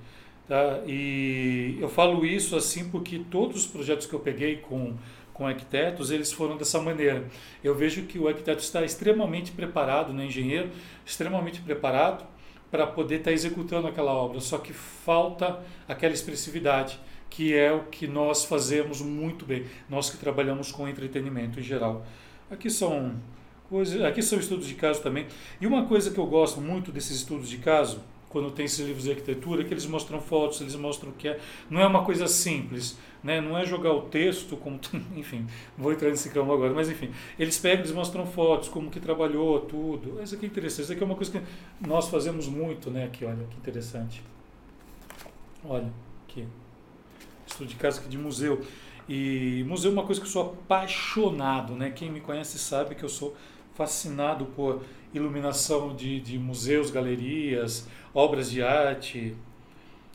Tá? 0.49 0.81
E 0.87 1.78
eu 1.81 1.88
falo 1.88 2.26
isso 2.26 2.57
assim 2.57 2.88
porque 2.90 3.21
todos 3.31 3.64
os 3.64 3.66
projetos 3.66 4.07
que 4.07 4.14
eu 4.14 4.21
peguei 4.21 4.57
com, 4.57 4.95
com 5.33 5.47
arquitetos, 5.47 6.11
eles 6.11 6.33
foram 6.33 6.57
dessa 6.57 6.81
maneira. 6.81 7.25
Eu 7.62 7.75
vejo 7.75 8.02
que 8.02 8.19
o 8.19 8.28
arquiteto 8.28 8.62
está 8.62 8.85
extremamente 8.85 9.52
preparado, 9.52 10.12
né, 10.12 10.26
engenheiro, 10.26 10.71
extremamente 11.07 11.61
preparado 11.61 12.26
para 12.71 12.87
poder 12.87 13.16
estar 13.16 13.31
tá 13.31 13.35
executando 13.35 13.87
aquela 13.87 14.12
obra, 14.12 14.40
só 14.40 14.57
que 14.57 14.73
falta 14.73 15.61
aquela 15.87 16.14
expressividade, 16.14 16.99
que 17.28 17.54
é 17.54 17.71
o 17.71 17.85
que 17.85 18.07
nós 18.07 18.47
fazemos 18.47 19.02
muito 19.02 19.45
bem, 19.45 19.66
nós 19.90 20.09
que 20.09 20.16
trabalhamos 20.16 20.73
com 20.73 20.88
entretenimento 20.88 21.61
em 21.61 21.62
geral. 21.62 22.04
Aqui 22.50 22.71
são 22.71 23.14
Aqui 24.07 24.23
são 24.23 24.38
estudos 24.38 24.67
de 24.67 24.75
caso 24.75 25.02
também. 25.02 25.26
E 25.61 25.67
uma 25.67 25.87
coisa 25.87 26.11
que 26.11 26.19
eu 26.19 26.26
gosto 26.26 26.61
muito 26.61 26.93
desses 26.93 27.17
estudos 27.17 27.49
de 27.49 27.57
caso, 27.59 28.02
quando 28.29 28.50
tem 28.50 28.64
esses 28.64 28.85
livros 28.85 29.05
de 29.05 29.11
arquitetura, 29.11 29.62
é 29.62 29.64
que 29.64 29.73
eles 29.73 29.87
mostram 29.87 30.21
fotos, 30.21 30.61
eles 30.61 30.75
mostram 30.75 31.11
o 31.11 31.12
que 31.12 31.29
é. 31.29 31.38
Não 31.71 31.81
é 31.81 31.87
uma 31.87 32.05
coisa 32.05 32.26
simples, 32.26 32.99
né? 33.23 33.41
não 33.41 33.57
é 33.57 33.64
jogar 33.64 33.93
o 33.93 34.02
texto, 34.02 34.57
como, 34.57 34.81
enfim, 35.17 35.47
vou 35.76 35.93
entrar 35.93 36.09
nesse 36.09 36.31
campo 36.31 36.52
agora, 36.52 36.73
mas 36.73 36.91
enfim, 36.91 37.11
eles 37.38 37.59
pegam, 37.59 37.81
eles 37.81 37.93
mostram 37.93 38.26
fotos, 38.26 38.69
como 38.69 38.91
que 38.91 39.00
trabalhou, 39.00 39.61
tudo. 39.61 40.21
Isso 40.23 40.35
aqui 40.35 40.47
é 40.47 40.49
interessante, 40.49 40.85
isso 40.85 40.93
aqui 40.93 41.02
é 41.02 41.07
uma 41.07 41.14
coisa 41.14 41.31
que 41.31 41.41
nós 41.87 42.09
fazemos 42.09 42.49
muito, 42.49 42.91
né? 42.91 43.05
Aqui, 43.05 43.25
olha, 43.25 43.47
que 43.50 43.57
interessante. 43.57 44.23
Olha, 45.64 45.91
aqui. 46.29 46.47
Estudo 47.47 47.69
de 47.69 47.76
caso 47.76 48.00
aqui 48.00 48.09
de 48.09 48.19
museu. 48.19 48.61
E 49.09 49.64
museu 49.67 49.91
é 49.91 49.95
uma 49.95 50.05
coisa 50.05 50.21
que 50.21 50.26
eu 50.26 50.31
sou 50.31 50.43
apaixonado, 50.43 51.75
né? 51.75 51.91
Quem 51.91 52.11
me 52.11 52.21
conhece 52.21 52.59
sabe 52.59 52.95
que 52.95 53.02
eu 53.02 53.09
sou 53.09 53.37
fascinado 53.75 54.47
por 54.47 54.83
iluminação 55.14 55.95
de, 55.95 56.21
de 56.21 56.38
museus, 56.38 56.91
galerias, 56.91 57.88
obras 58.14 58.50
de 58.50 58.62
arte. 58.62 59.35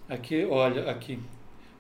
Aqui, 0.10 0.46
olha, 0.46 0.90
aqui. 0.90 1.20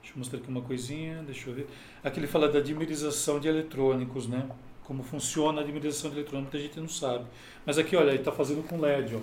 Deixa 0.01 0.13
eu 0.13 0.17
mostrar 0.19 0.39
aqui 0.39 0.49
uma 0.49 0.61
coisinha, 0.61 1.23
deixa 1.23 1.49
eu 1.49 1.53
ver. 1.53 1.67
Aqui 2.03 2.19
ele 2.19 2.27
fala 2.27 2.47
da 2.47 2.59
dimerização 2.59 3.39
de 3.39 3.47
eletrônicos, 3.47 4.27
né? 4.27 4.47
Como 4.83 5.03
funciona 5.03 5.61
a 5.61 5.63
dimerização 5.63 6.09
de 6.09 6.17
eletrônicos, 6.17 6.53
muita 6.53 6.67
gente 6.67 6.79
não 6.79 6.87
sabe. 6.87 7.25
Mas 7.65 7.77
aqui, 7.77 7.95
olha, 7.95 8.09
ele 8.09 8.19
está 8.19 8.31
fazendo 8.31 8.65
com 8.67 8.79
LED, 8.79 9.15
ó. 9.15 9.19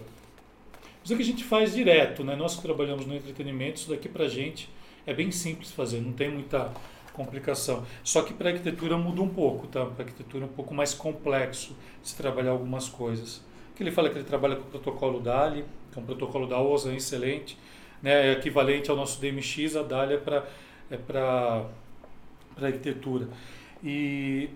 Isso 1.02 1.12
é 1.12 1.16
que 1.16 1.22
a 1.22 1.26
gente 1.26 1.44
faz 1.44 1.74
direto, 1.74 2.24
né? 2.24 2.34
Nós 2.34 2.56
que 2.56 2.62
trabalhamos 2.62 3.06
no 3.06 3.14
entretenimento, 3.14 3.80
isso 3.80 3.90
daqui 3.90 4.08
pra 4.08 4.28
gente 4.28 4.70
é 5.06 5.12
bem 5.12 5.30
simples 5.30 5.70
fazer, 5.70 6.00
não 6.00 6.12
tem 6.12 6.30
muita 6.30 6.72
complicação. 7.14 7.86
Só 8.02 8.22
que 8.22 8.34
para 8.34 8.50
arquitetura 8.50 8.98
muda 8.98 9.22
um 9.22 9.28
pouco, 9.28 9.66
tá? 9.68 9.86
Para 9.86 10.04
arquitetura 10.04 10.44
é 10.44 10.46
um 10.46 10.52
pouco 10.52 10.74
mais 10.74 10.92
complexo 10.92 11.74
se 12.02 12.14
trabalhar 12.14 12.50
algumas 12.50 12.88
coisas. 12.88 13.40
Que 13.74 13.82
ele 13.82 13.90
fala 13.90 14.10
que 14.10 14.18
ele 14.18 14.24
trabalha 14.24 14.56
com 14.56 14.62
o 14.62 14.70
protocolo 14.70 15.20
DALI, 15.20 15.64
que 15.90 15.98
é 15.98 16.02
um 16.02 16.04
protocolo 16.04 16.46
da 16.46 16.60
OSA 16.60 16.92
excelente, 16.92 17.56
né? 18.02 18.28
É 18.28 18.32
equivalente 18.32 18.90
ao 18.90 18.96
nosso 18.96 19.20
DMX, 19.20 19.76
a 19.76 19.82
DALI 19.82 20.14
é 20.14 20.18
para 20.18 20.44
é 20.90 20.96
para 20.96 21.66
arquitetura. 22.60 23.28
E 23.82 24.50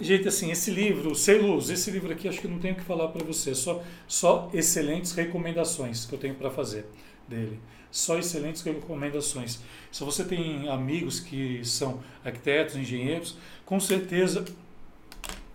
gente, 0.00 0.28
assim, 0.28 0.50
esse 0.50 0.70
livro, 0.70 1.14
Sem 1.14 1.38
Luz, 1.40 1.70
esse 1.70 1.90
livro 1.90 2.12
aqui 2.12 2.28
acho 2.28 2.40
que 2.40 2.48
não 2.48 2.58
tenho 2.58 2.74
o 2.74 2.76
que 2.76 2.84
falar 2.84 3.08
para 3.08 3.24
você, 3.24 3.54
só 3.54 3.82
só 4.06 4.50
excelentes 4.52 5.12
recomendações 5.12 6.04
que 6.04 6.14
eu 6.14 6.18
tenho 6.18 6.34
para 6.34 6.50
fazer 6.50 6.86
dele 7.30 7.58
só 7.90 8.18
excelentes 8.18 8.62
recomendações. 8.62 9.60
Se 9.90 10.04
você 10.04 10.24
tem 10.24 10.68
amigos 10.68 11.18
que 11.18 11.64
são 11.64 12.00
arquitetos, 12.24 12.76
engenheiros, 12.76 13.36
com 13.64 13.80
certeza 13.80 14.44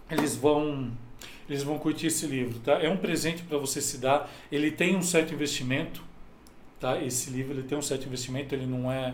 eles 0.09 0.35
vão 0.35 0.91
eles 1.47 1.61
vão 1.61 1.77
curtir 1.77 2.07
esse 2.07 2.25
livro, 2.25 2.59
tá? 2.59 2.73
É 2.81 2.89
um 2.89 2.97
presente 2.97 3.43
para 3.43 3.57
você 3.59 3.79
se 3.79 3.99
dar. 3.99 4.29
Ele 4.51 4.71
tem 4.71 4.95
um 4.95 5.01
certo 5.03 5.31
investimento, 5.31 6.03
tá? 6.79 6.99
Esse 7.01 7.29
livro 7.29 7.53
ele 7.53 7.61
tem 7.61 7.77
um 7.77 7.83
certo 7.83 8.07
investimento, 8.07 8.55
ele 8.55 8.65
não 8.65 8.91
é 8.91 9.13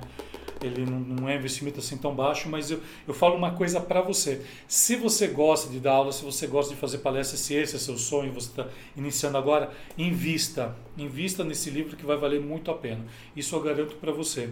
ele 0.62 0.86
não, 0.86 1.28
é 1.28 1.36
investimento 1.36 1.80
assim 1.80 1.98
tão 1.98 2.14
baixo, 2.14 2.50
mas 2.50 2.72
eu, 2.72 2.80
eu 3.08 3.14
falo 3.14 3.36
uma 3.36 3.52
coisa 3.52 3.80
para 3.80 4.02
você. 4.02 4.42
Se 4.68 4.96
você 4.96 5.28
gosta 5.28 5.70
de 5.70 5.80
dar 5.80 5.94
aula, 5.94 6.12
se 6.12 6.24
você 6.24 6.48
gosta 6.48 6.74
de 6.74 6.80
fazer 6.80 7.00
palestra, 7.00 7.38
se 7.38 7.54
esse 7.54 7.76
é 7.76 7.80
seu 7.80 7.98
sonho, 7.98 8.32
você 8.32 8.50
está 8.50 8.68
iniciando 8.96 9.38
agora, 9.38 9.72
invista. 9.98 10.76
Invista 10.98 11.44
nesse 11.44 11.70
livro 11.70 11.96
que 11.96 12.06
vai 12.06 12.18
valer 12.18 12.42
muito 12.42 12.70
a 12.72 12.76
pena. 12.76 13.04
Isso 13.36 13.56
eu 13.56 13.62
garanto 13.62 13.96
para 13.96 14.12
você. 14.12 14.50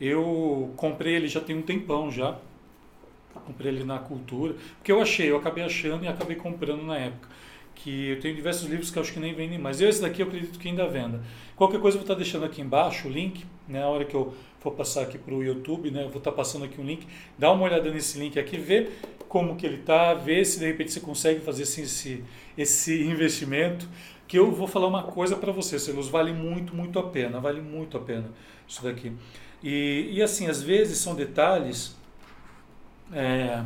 Eu 0.00 0.72
comprei 0.76 1.14
ele 1.14 1.28
já 1.28 1.40
tem 1.40 1.56
um 1.56 1.62
tempão 1.62 2.10
já. 2.10 2.38
Comprei 3.46 3.72
ele 3.72 3.84
na 3.84 3.98
cultura, 3.98 4.54
porque 4.76 4.90
eu 4.90 5.00
achei, 5.00 5.30
eu 5.30 5.36
acabei 5.36 5.62
achando 5.62 6.04
e 6.04 6.08
acabei 6.08 6.36
comprando 6.36 6.82
na 6.82 6.98
época 6.98 7.28
que 7.78 8.10
eu 8.10 8.20
tenho 8.20 8.34
diversos 8.34 8.68
livros 8.68 8.90
que 8.90 8.98
eu 8.98 9.02
acho 9.02 9.12
que 9.12 9.20
nem 9.20 9.32
vendem 9.32 9.58
mais. 9.58 9.80
Esse 9.80 10.02
daqui 10.02 10.20
eu 10.20 10.26
acredito 10.26 10.58
que 10.58 10.68
ainda 10.68 10.86
venda. 10.88 11.22
Qualquer 11.56 11.80
coisa 11.80 11.96
eu 11.96 12.00
vou 12.00 12.04
estar 12.04 12.14
deixando 12.14 12.44
aqui 12.44 12.60
embaixo 12.60 13.08
o 13.08 13.10
link, 13.10 13.44
né, 13.68 13.80
na 13.80 13.88
hora 13.88 14.04
que 14.04 14.14
eu 14.14 14.34
for 14.58 14.72
passar 14.72 15.02
aqui 15.02 15.16
para 15.16 15.32
o 15.32 15.42
YouTube, 15.42 15.90
né? 15.90 16.02
Eu 16.02 16.08
vou 16.08 16.18
estar 16.18 16.32
tá 16.32 16.36
passando 16.36 16.64
aqui 16.64 16.80
um 16.80 16.84
link. 16.84 17.06
Dá 17.38 17.52
uma 17.52 17.64
olhada 17.64 17.88
nesse 17.90 18.18
link 18.18 18.38
aqui, 18.38 18.56
vê 18.56 18.90
como 19.28 19.56
que 19.56 19.64
ele 19.64 19.76
está, 19.76 20.14
vê 20.14 20.44
se 20.44 20.58
de 20.58 20.66
repente 20.66 20.92
você 20.92 21.00
consegue 21.00 21.40
fazer 21.40 21.62
assim, 21.62 21.82
esse, 21.82 22.24
esse 22.56 23.02
investimento. 23.04 23.88
Que 24.26 24.38
eu 24.38 24.50
vou 24.50 24.66
falar 24.66 24.88
uma 24.88 25.04
coisa 25.04 25.36
para 25.36 25.52
você, 25.52 25.78
Celus, 25.78 26.08
vale 26.08 26.32
muito, 26.32 26.74
muito 26.74 26.98
a 26.98 27.04
pena, 27.04 27.40
vale 27.40 27.62
muito 27.62 27.96
a 27.96 28.00
pena 28.00 28.30
isso 28.68 28.82
daqui. 28.82 29.12
E, 29.62 30.10
e 30.12 30.22
assim, 30.22 30.48
às 30.48 30.62
vezes 30.62 30.98
são 30.98 31.14
detalhes 31.14 31.96
é, 33.12 33.64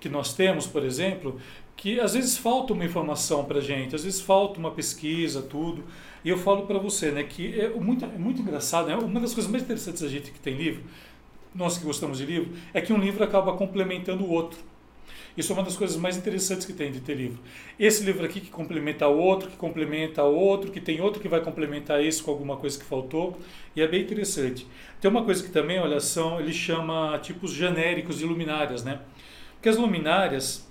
que 0.00 0.08
nós 0.08 0.34
temos, 0.34 0.66
por 0.66 0.84
exemplo, 0.84 1.40
que 1.76 2.00
às 2.00 2.14
vezes 2.14 2.38
falta 2.38 2.72
uma 2.72 2.84
informação 2.84 3.44
para 3.44 3.60
gente, 3.60 3.94
às 3.94 4.02
vezes 4.02 4.20
falta 4.20 4.58
uma 4.58 4.70
pesquisa, 4.70 5.42
tudo. 5.42 5.84
E 6.24 6.28
eu 6.28 6.38
falo 6.38 6.66
para 6.66 6.78
você, 6.78 7.10
né, 7.10 7.22
que 7.22 7.60
é 7.60 7.68
muito, 7.68 8.04
é 8.04 8.18
muito 8.18 8.40
engraçado, 8.40 8.88
né? 8.88 8.96
Uma 8.96 9.20
das 9.20 9.34
coisas 9.34 9.50
mais 9.50 9.62
interessantes 9.62 10.02
da 10.02 10.08
gente 10.08 10.30
que 10.30 10.40
tem 10.40 10.56
livro, 10.56 10.82
nós 11.54 11.78
que 11.78 11.84
gostamos 11.84 12.18
de 12.18 12.26
livro, 12.26 12.52
é 12.72 12.80
que 12.80 12.92
um 12.92 12.98
livro 12.98 13.22
acaba 13.22 13.52
complementando 13.56 14.24
o 14.24 14.30
outro. 14.30 14.58
Isso 15.36 15.52
é 15.52 15.54
uma 15.54 15.62
das 15.62 15.76
coisas 15.76 15.98
mais 15.98 16.16
interessantes 16.16 16.64
que 16.64 16.72
tem 16.72 16.90
de 16.90 17.00
ter 17.00 17.14
livro. 17.14 17.38
Esse 17.78 18.02
livro 18.02 18.24
aqui 18.24 18.40
que 18.40 18.50
complementa 18.50 19.06
o 19.06 19.18
outro, 19.18 19.50
que 19.50 19.56
complementa 19.56 20.24
o 20.24 20.34
outro, 20.34 20.72
que 20.72 20.80
tem 20.80 21.00
outro 21.00 21.20
que 21.20 21.28
vai 21.28 21.40
complementar 21.42 22.02
esse 22.02 22.22
com 22.22 22.30
alguma 22.30 22.56
coisa 22.56 22.78
que 22.78 22.84
faltou, 22.86 23.38
e 23.74 23.82
é 23.82 23.86
bem 23.86 24.00
interessante. 24.00 24.66
Tem 24.98 25.10
uma 25.10 25.24
coisa 25.24 25.44
que 25.44 25.50
também, 25.50 25.78
olha, 25.78 26.00
são, 26.00 26.40
ele 26.40 26.54
chama 26.54 27.18
tipos 27.18 27.52
genéricos 27.52 28.18
de 28.18 28.24
luminárias, 28.24 28.82
né? 28.82 29.00
Porque 29.54 29.68
as 29.68 29.76
luminárias, 29.76 30.65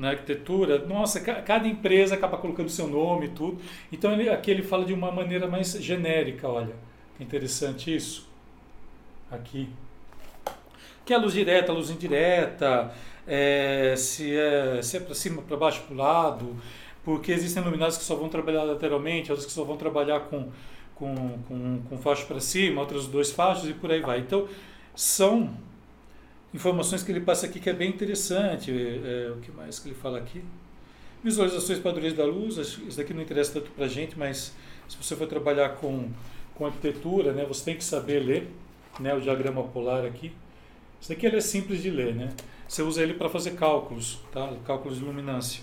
na 0.00 0.08
arquitetura, 0.08 0.78
nossa, 0.86 1.20
cada 1.20 1.68
empresa 1.68 2.14
acaba 2.14 2.38
colocando 2.38 2.70
seu 2.70 2.88
nome 2.88 3.26
e 3.26 3.28
tudo. 3.28 3.60
Então 3.92 4.10
ele, 4.12 4.30
aqui 4.30 4.50
ele 4.50 4.62
fala 4.62 4.82
de 4.82 4.94
uma 4.94 5.12
maneira 5.12 5.46
mais 5.46 5.72
genérica, 5.72 6.48
olha. 6.48 6.74
Interessante 7.20 7.94
isso. 7.94 8.26
Aqui. 9.30 9.68
Que 11.04 11.12
é 11.12 11.16
a 11.16 11.20
luz 11.20 11.34
direta, 11.34 11.70
a 11.70 11.74
luz 11.74 11.90
indireta, 11.90 12.94
é, 13.26 13.94
se 13.94 14.34
é, 14.34 14.80
se 14.82 14.96
é 14.96 15.00
para 15.00 15.14
cima, 15.14 15.42
para 15.42 15.56
baixo, 15.58 15.82
para 15.82 15.94
o 15.94 15.96
lado, 15.98 16.56
porque 17.04 17.30
existem 17.30 17.62
luminárias 17.62 17.98
que 17.98 18.04
só 18.04 18.14
vão 18.14 18.30
trabalhar 18.30 18.62
lateralmente, 18.62 19.30
outras 19.30 19.46
que 19.46 19.52
só 19.52 19.64
vão 19.64 19.76
trabalhar 19.76 20.20
com, 20.20 20.48
com, 20.94 21.38
com, 21.46 21.82
com 21.90 21.98
faixa 21.98 22.24
para 22.24 22.40
cima, 22.40 22.80
outras 22.80 23.06
dois 23.06 23.30
faixas 23.30 23.68
e 23.68 23.74
por 23.74 23.92
aí 23.92 24.00
vai. 24.00 24.20
Então, 24.20 24.48
são 24.94 25.50
informações 26.52 27.02
que 27.02 27.12
ele 27.12 27.20
passa 27.20 27.46
aqui 27.46 27.60
que 27.60 27.70
é 27.70 27.72
bem 27.72 27.88
interessante. 27.88 28.70
É, 28.70 29.26
é 29.28 29.30
o 29.30 29.36
que 29.36 29.50
mais 29.52 29.78
que 29.78 29.88
ele 29.88 29.94
fala 29.94 30.18
aqui? 30.18 30.42
Visualizações 31.22 31.78
padrões 31.78 32.14
da 32.14 32.24
luz, 32.24 32.56
isso 32.56 32.96
daqui 32.96 33.12
não 33.12 33.22
interessa 33.22 33.52
tanto 33.54 33.70
para 33.72 33.84
a 33.84 33.88
gente, 33.88 34.18
mas 34.18 34.54
se 34.88 34.96
você 34.96 35.14
for 35.14 35.26
trabalhar 35.26 35.70
com, 35.76 36.08
com 36.54 36.64
arquitetura, 36.64 37.32
né, 37.32 37.44
você 37.44 37.64
tem 37.64 37.76
que 37.76 37.84
saber 37.84 38.20
ler 38.20 38.48
né, 38.98 39.14
o 39.14 39.20
diagrama 39.20 39.62
polar 39.64 40.04
aqui. 40.04 40.32
Isso 40.98 41.10
daqui 41.10 41.26
é 41.26 41.40
simples 41.40 41.82
de 41.82 41.90
ler, 41.90 42.14
né? 42.14 42.30
Você 42.66 42.82
usa 42.82 43.02
ele 43.02 43.14
para 43.14 43.28
fazer 43.28 43.52
cálculos, 43.52 44.20
tá? 44.30 44.52
cálculos 44.64 44.98
de 44.98 45.04
luminância. 45.04 45.62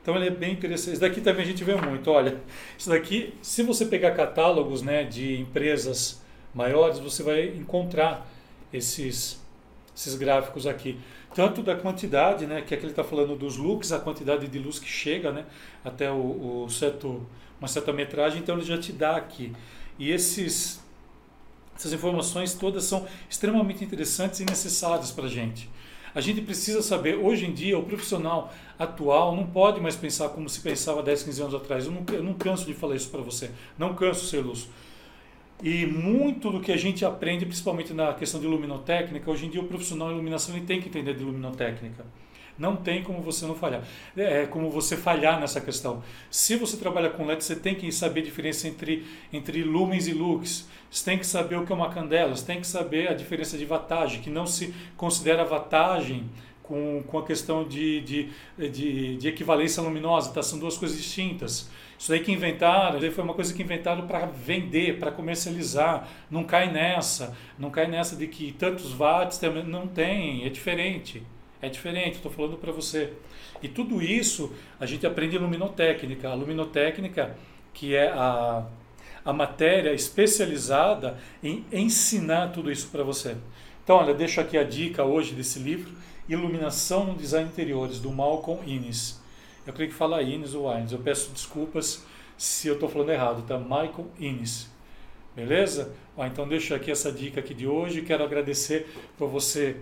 Então 0.00 0.14
ele 0.16 0.28
é 0.28 0.30
bem 0.30 0.52
interessante. 0.52 0.92
Isso 0.92 1.00
daqui 1.00 1.20
também 1.20 1.42
a 1.42 1.46
gente 1.46 1.64
vê 1.64 1.74
muito. 1.74 2.10
Olha, 2.10 2.40
isso 2.78 2.88
daqui, 2.88 3.34
se 3.42 3.62
você 3.62 3.84
pegar 3.86 4.12
catálogos 4.12 4.80
né, 4.80 5.04
de 5.04 5.38
empresas 5.40 6.22
maiores, 6.54 6.98
você 6.98 7.22
vai 7.22 7.48
encontrar 7.48 8.26
esses 8.72 9.40
esses 9.98 10.14
gráficos 10.14 10.64
aqui. 10.64 10.96
Tanto 11.34 11.60
da 11.60 11.74
quantidade, 11.74 12.46
né, 12.46 12.62
que 12.62 12.72
aqui 12.72 12.84
ele 12.84 12.92
está 12.92 13.02
falando 13.02 13.34
dos 13.34 13.56
looks, 13.56 13.90
a 13.90 13.98
quantidade 13.98 14.46
de 14.46 14.58
luz 14.58 14.78
que 14.78 14.88
chega 14.88 15.32
né, 15.32 15.44
até 15.84 16.10
o, 16.10 16.64
o 16.64 16.70
certo, 16.70 17.26
uma 17.58 17.66
certa 17.66 17.92
metragem, 17.92 18.40
então 18.40 18.56
ele 18.56 18.64
já 18.64 18.78
te 18.78 18.92
dá 18.92 19.16
aqui. 19.16 19.52
E 19.98 20.12
esses, 20.12 20.80
essas 21.76 21.92
informações 21.92 22.54
todas 22.54 22.84
são 22.84 23.06
extremamente 23.28 23.84
interessantes 23.84 24.38
e 24.38 24.44
necessárias 24.44 25.10
para 25.10 25.24
a 25.24 25.28
gente. 25.28 25.68
A 26.14 26.20
gente 26.20 26.40
precisa 26.42 26.80
saber, 26.80 27.16
hoje 27.16 27.46
em 27.46 27.52
dia, 27.52 27.76
o 27.76 27.82
profissional 27.82 28.52
atual 28.78 29.34
não 29.34 29.46
pode 29.46 29.80
mais 29.80 29.96
pensar 29.96 30.28
como 30.30 30.48
se 30.48 30.60
pensava 30.60 31.02
10, 31.02 31.24
15 31.24 31.42
anos 31.42 31.54
atrás. 31.54 31.84
Eu 31.84 31.92
não, 31.92 32.04
eu 32.12 32.22
não 32.22 32.34
canso 32.34 32.64
de 32.64 32.72
falar 32.72 32.94
isso 32.94 33.10
para 33.10 33.20
você. 33.20 33.50
Não 33.76 33.94
canso, 33.94 34.26
Celuso. 34.26 34.68
E 35.62 35.84
muito 35.86 36.50
do 36.50 36.60
que 36.60 36.70
a 36.70 36.76
gente 36.76 37.04
aprende, 37.04 37.44
principalmente 37.44 37.92
na 37.92 38.14
questão 38.14 38.40
de 38.40 38.46
luminotécnica, 38.46 39.28
hoje 39.30 39.46
em 39.46 39.50
dia 39.50 39.60
o 39.60 39.66
profissional 39.66 40.08
de 40.08 40.14
iluminação 40.14 40.54
ele 40.54 40.64
tem 40.64 40.80
que 40.80 40.88
entender 40.88 41.14
de 41.14 41.24
luminotécnica. 41.24 42.04
Não 42.56 42.74
tem 42.74 43.04
como 43.04 43.20
você 43.20 43.46
não 43.46 43.54
falhar. 43.54 43.82
É, 44.16 44.42
é 44.42 44.46
como 44.46 44.70
você 44.70 44.96
falhar 44.96 45.38
nessa 45.40 45.60
questão. 45.60 46.02
Se 46.28 46.56
você 46.56 46.76
trabalha 46.76 47.08
com 47.08 47.24
LED, 47.24 47.44
você 47.44 47.54
tem 47.54 47.74
que 47.74 47.90
saber 47.92 48.20
a 48.20 48.24
diferença 48.24 48.66
entre, 48.66 49.06
entre 49.32 49.62
lumens 49.62 50.08
e 50.08 50.12
lux. 50.12 50.68
Você 50.90 51.04
tem 51.04 51.18
que 51.18 51.26
saber 51.26 51.56
o 51.56 51.64
que 51.64 51.72
é 51.72 51.74
uma 51.74 51.90
candela. 51.90 52.34
Você 52.34 52.44
tem 52.44 52.60
que 52.60 52.66
saber 52.66 53.08
a 53.08 53.14
diferença 53.14 53.56
de 53.56 53.64
wattage, 53.64 54.18
que 54.18 54.30
não 54.30 54.46
se 54.46 54.74
considera 54.96 55.48
wattage 55.48 56.24
com, 56.68 57.02
com 57.02 57.18
a 57.18 57.24
questão 57.24 57.66
de, 57.66 58.00
de, 58.02 58.28
de, 58.70 59.16
de 59.16 59.28
equivalência 59.28 59.82
luminosa. 59.82 60.32
Tá? 60.32 60.42
São 60.42 60.58
duas 60.58 60.76
coisas 60.76 60.96
distintas. 60.96 61.70
Isso 61.98 62.10
daí 62.10 62.20
que 62.20 62.30
inventaram, 62.30 63.00
foi 63.10 63.24
uma 63.24 63.34
coisa 63.34 63.52
que 63.52 63.62
inventaram 63.62 64.06
para 64.06 64.26
vender, 64.26 65.00
para 65.00 65.10
comercializar. 65.10 66.06
Não 66.30 66.44
cai 66.44 66.70
nessa. 66.70 67.36
Não 67.58 67.70
cai 67.70 67.88
nessa 67.88 68.14
de 68.14 68.28
que 68.28 68.52
tantos 68.52 68.92
watts 68.92 69.40
não 69.66 69.88
tem, 69.88 70.44
é 70.46 70.48
diferente. 70.48 71.22
É 71.60 71.68
diferente, 71.68 72.16
estou 72.16 72.30
falando 72.30 72.56
para 72.56 72.70
você. 72.70 73.14
E 73.60 73.66
tudo 73.66 74.00
isso 74.00 74.52
a 74.78 74.86
gente 74.86 75.04
aprende 75.04 75.34
em 75.34 75.40
luminotécnica. 75.40 76.28
A 76.28 76.34
luminotécnica, 76.34 77.36
que 77.74 77.96
é 77.96 78.10
a, 78.10 78.64
a 79.24 79.32
matéria 79.32 79.92
especializada 79.92 81.18
em 81.42 81.64
ensinar 81.72 82.52
tudo 82.52 82.70
isso 82.70 82.88
para 82.90 83.02
você. 83.02 83.36
Então, 83.82 83.96
olha, 83.96 84.14
deixo 84.14 84.40
aqui 84.40 84.56
a 84.56 84.62
dica 84.62 85.02
hoje 85.02 85.34
desse 85.34 85.58
livro, 85.58 85.90
Iluminação 86.28 87.06
no 87.06 87.14
Design 87.14 87.48
Interiores, 87.48 87.98
do 88.00 88.10
Malcolm 88.10 88.62
Innes. 88.66 89.20
Eu 89.66 89.72
creio 89.72 89.90
que 89.90 89.96
fala 89.96 90.22
Innes 90.22 90.54
ou 90.54 90.70
Innes. 90.76 90.92
Eu 90.92 90.98
peço 90.98 91.30
desculpas 91.30 92.04
se 92.36 92.68
eu 92.68 92.74
estou 92.74 92.88
falando 92.88 93.10
errado, 93.10 93.42
tá? 93.46 93.58
Michael 93.58 94.06
Innes. 94.20 94.70
Beleza? 95.34 95.94
Então 96.18 96.48
deixo 96.48 96.74
aqui 96.74 96.90
essa 96.90 97.10
dica 97.12 97.40
aqui 97.40 97.54
de 97.54 97.66
hoje. 97.66 98.02
Quero 98.02 98.24
agradecer 98.24 98.86
por 99.16 99.28
você 99.28 99.76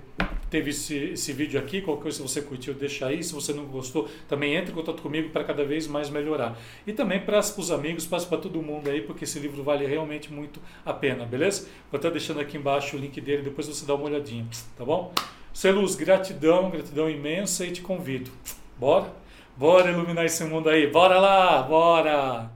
teve 0.50 0.71
esse, 0.71 0.97
esse 1.12 1.33
vídeo 1.33 1.59
aqui. 1.59 1.81
Qualquer 1.81 2.03
coisa, 2.03 2.17
se 2.17 2.23
você 2.23 2.43
curtiu, 2.43 2.75
deixa 2.75 3.07
aí. 3.07 3.23
Se 3.23 3.33
você 3.33 3.53
não 3.53 3.65
gostou, 3.65 4.09
também 4.29 4.55
entre 4.55 4.73
em 4.73 4.75
contato 4.75 5.03
comigo 5.03 5.31
para 5.31 5.45
cada 5.45 5.65
vez 5.65 5.87
mais 5.87 6.11
melhorar. 6.11 6.59
E 6.87 6.93
também 6.93 7.21
para 7.21 7.38
os 7.38 7.71
amigos, 7.71 8.07
passe 8.07 8.26
para 8.26 8.38
todo 8.38 8.62
mundo 8.62 8.88
aí, 8.91 9.00
porque 9.03 9.25
esse 9.25 9.38
livro 9.38 9.62
vale 9.62 9.87
realmente 9.87 10.33
muito 10.33 10.61
a 10.85 10.93
pena, 10.93 11.25
beleza? 11.25 11.69
Vou 11.91 11.99
estar 11.99 12.11
deixando 12.11 12.41
aqui 12.41 12.57
embaixo 12.57 12.97
o 12.97 13.00
link 13.00 13.21
dele, 13.21 13.43
depois 13.43 13.67
você 13.67 13.85
dá 13.85 13.95
uma 13.95 14.05
olhadinha, 14.05 14.47
tá 14.76 14.85
bom? 14.85 15.12
Celuz, 15.53 15.95
gratidão, 15.95 16.71
gratidão 16.71 17.09
imensa 17.09 17.65
e 17.65 17.71
te 17.71 17.81
convido. 17.81 18.31
Bora? 18.79 19.11
Bora 19.57 19.91
iluminar 19.91 20.26
esse 20.26 20.45
mundo 20.45 20.69
aí. 20.69 20.87
Bora 20.87 21.19
lá, 21.19 21.62
bora! 21.62 22.55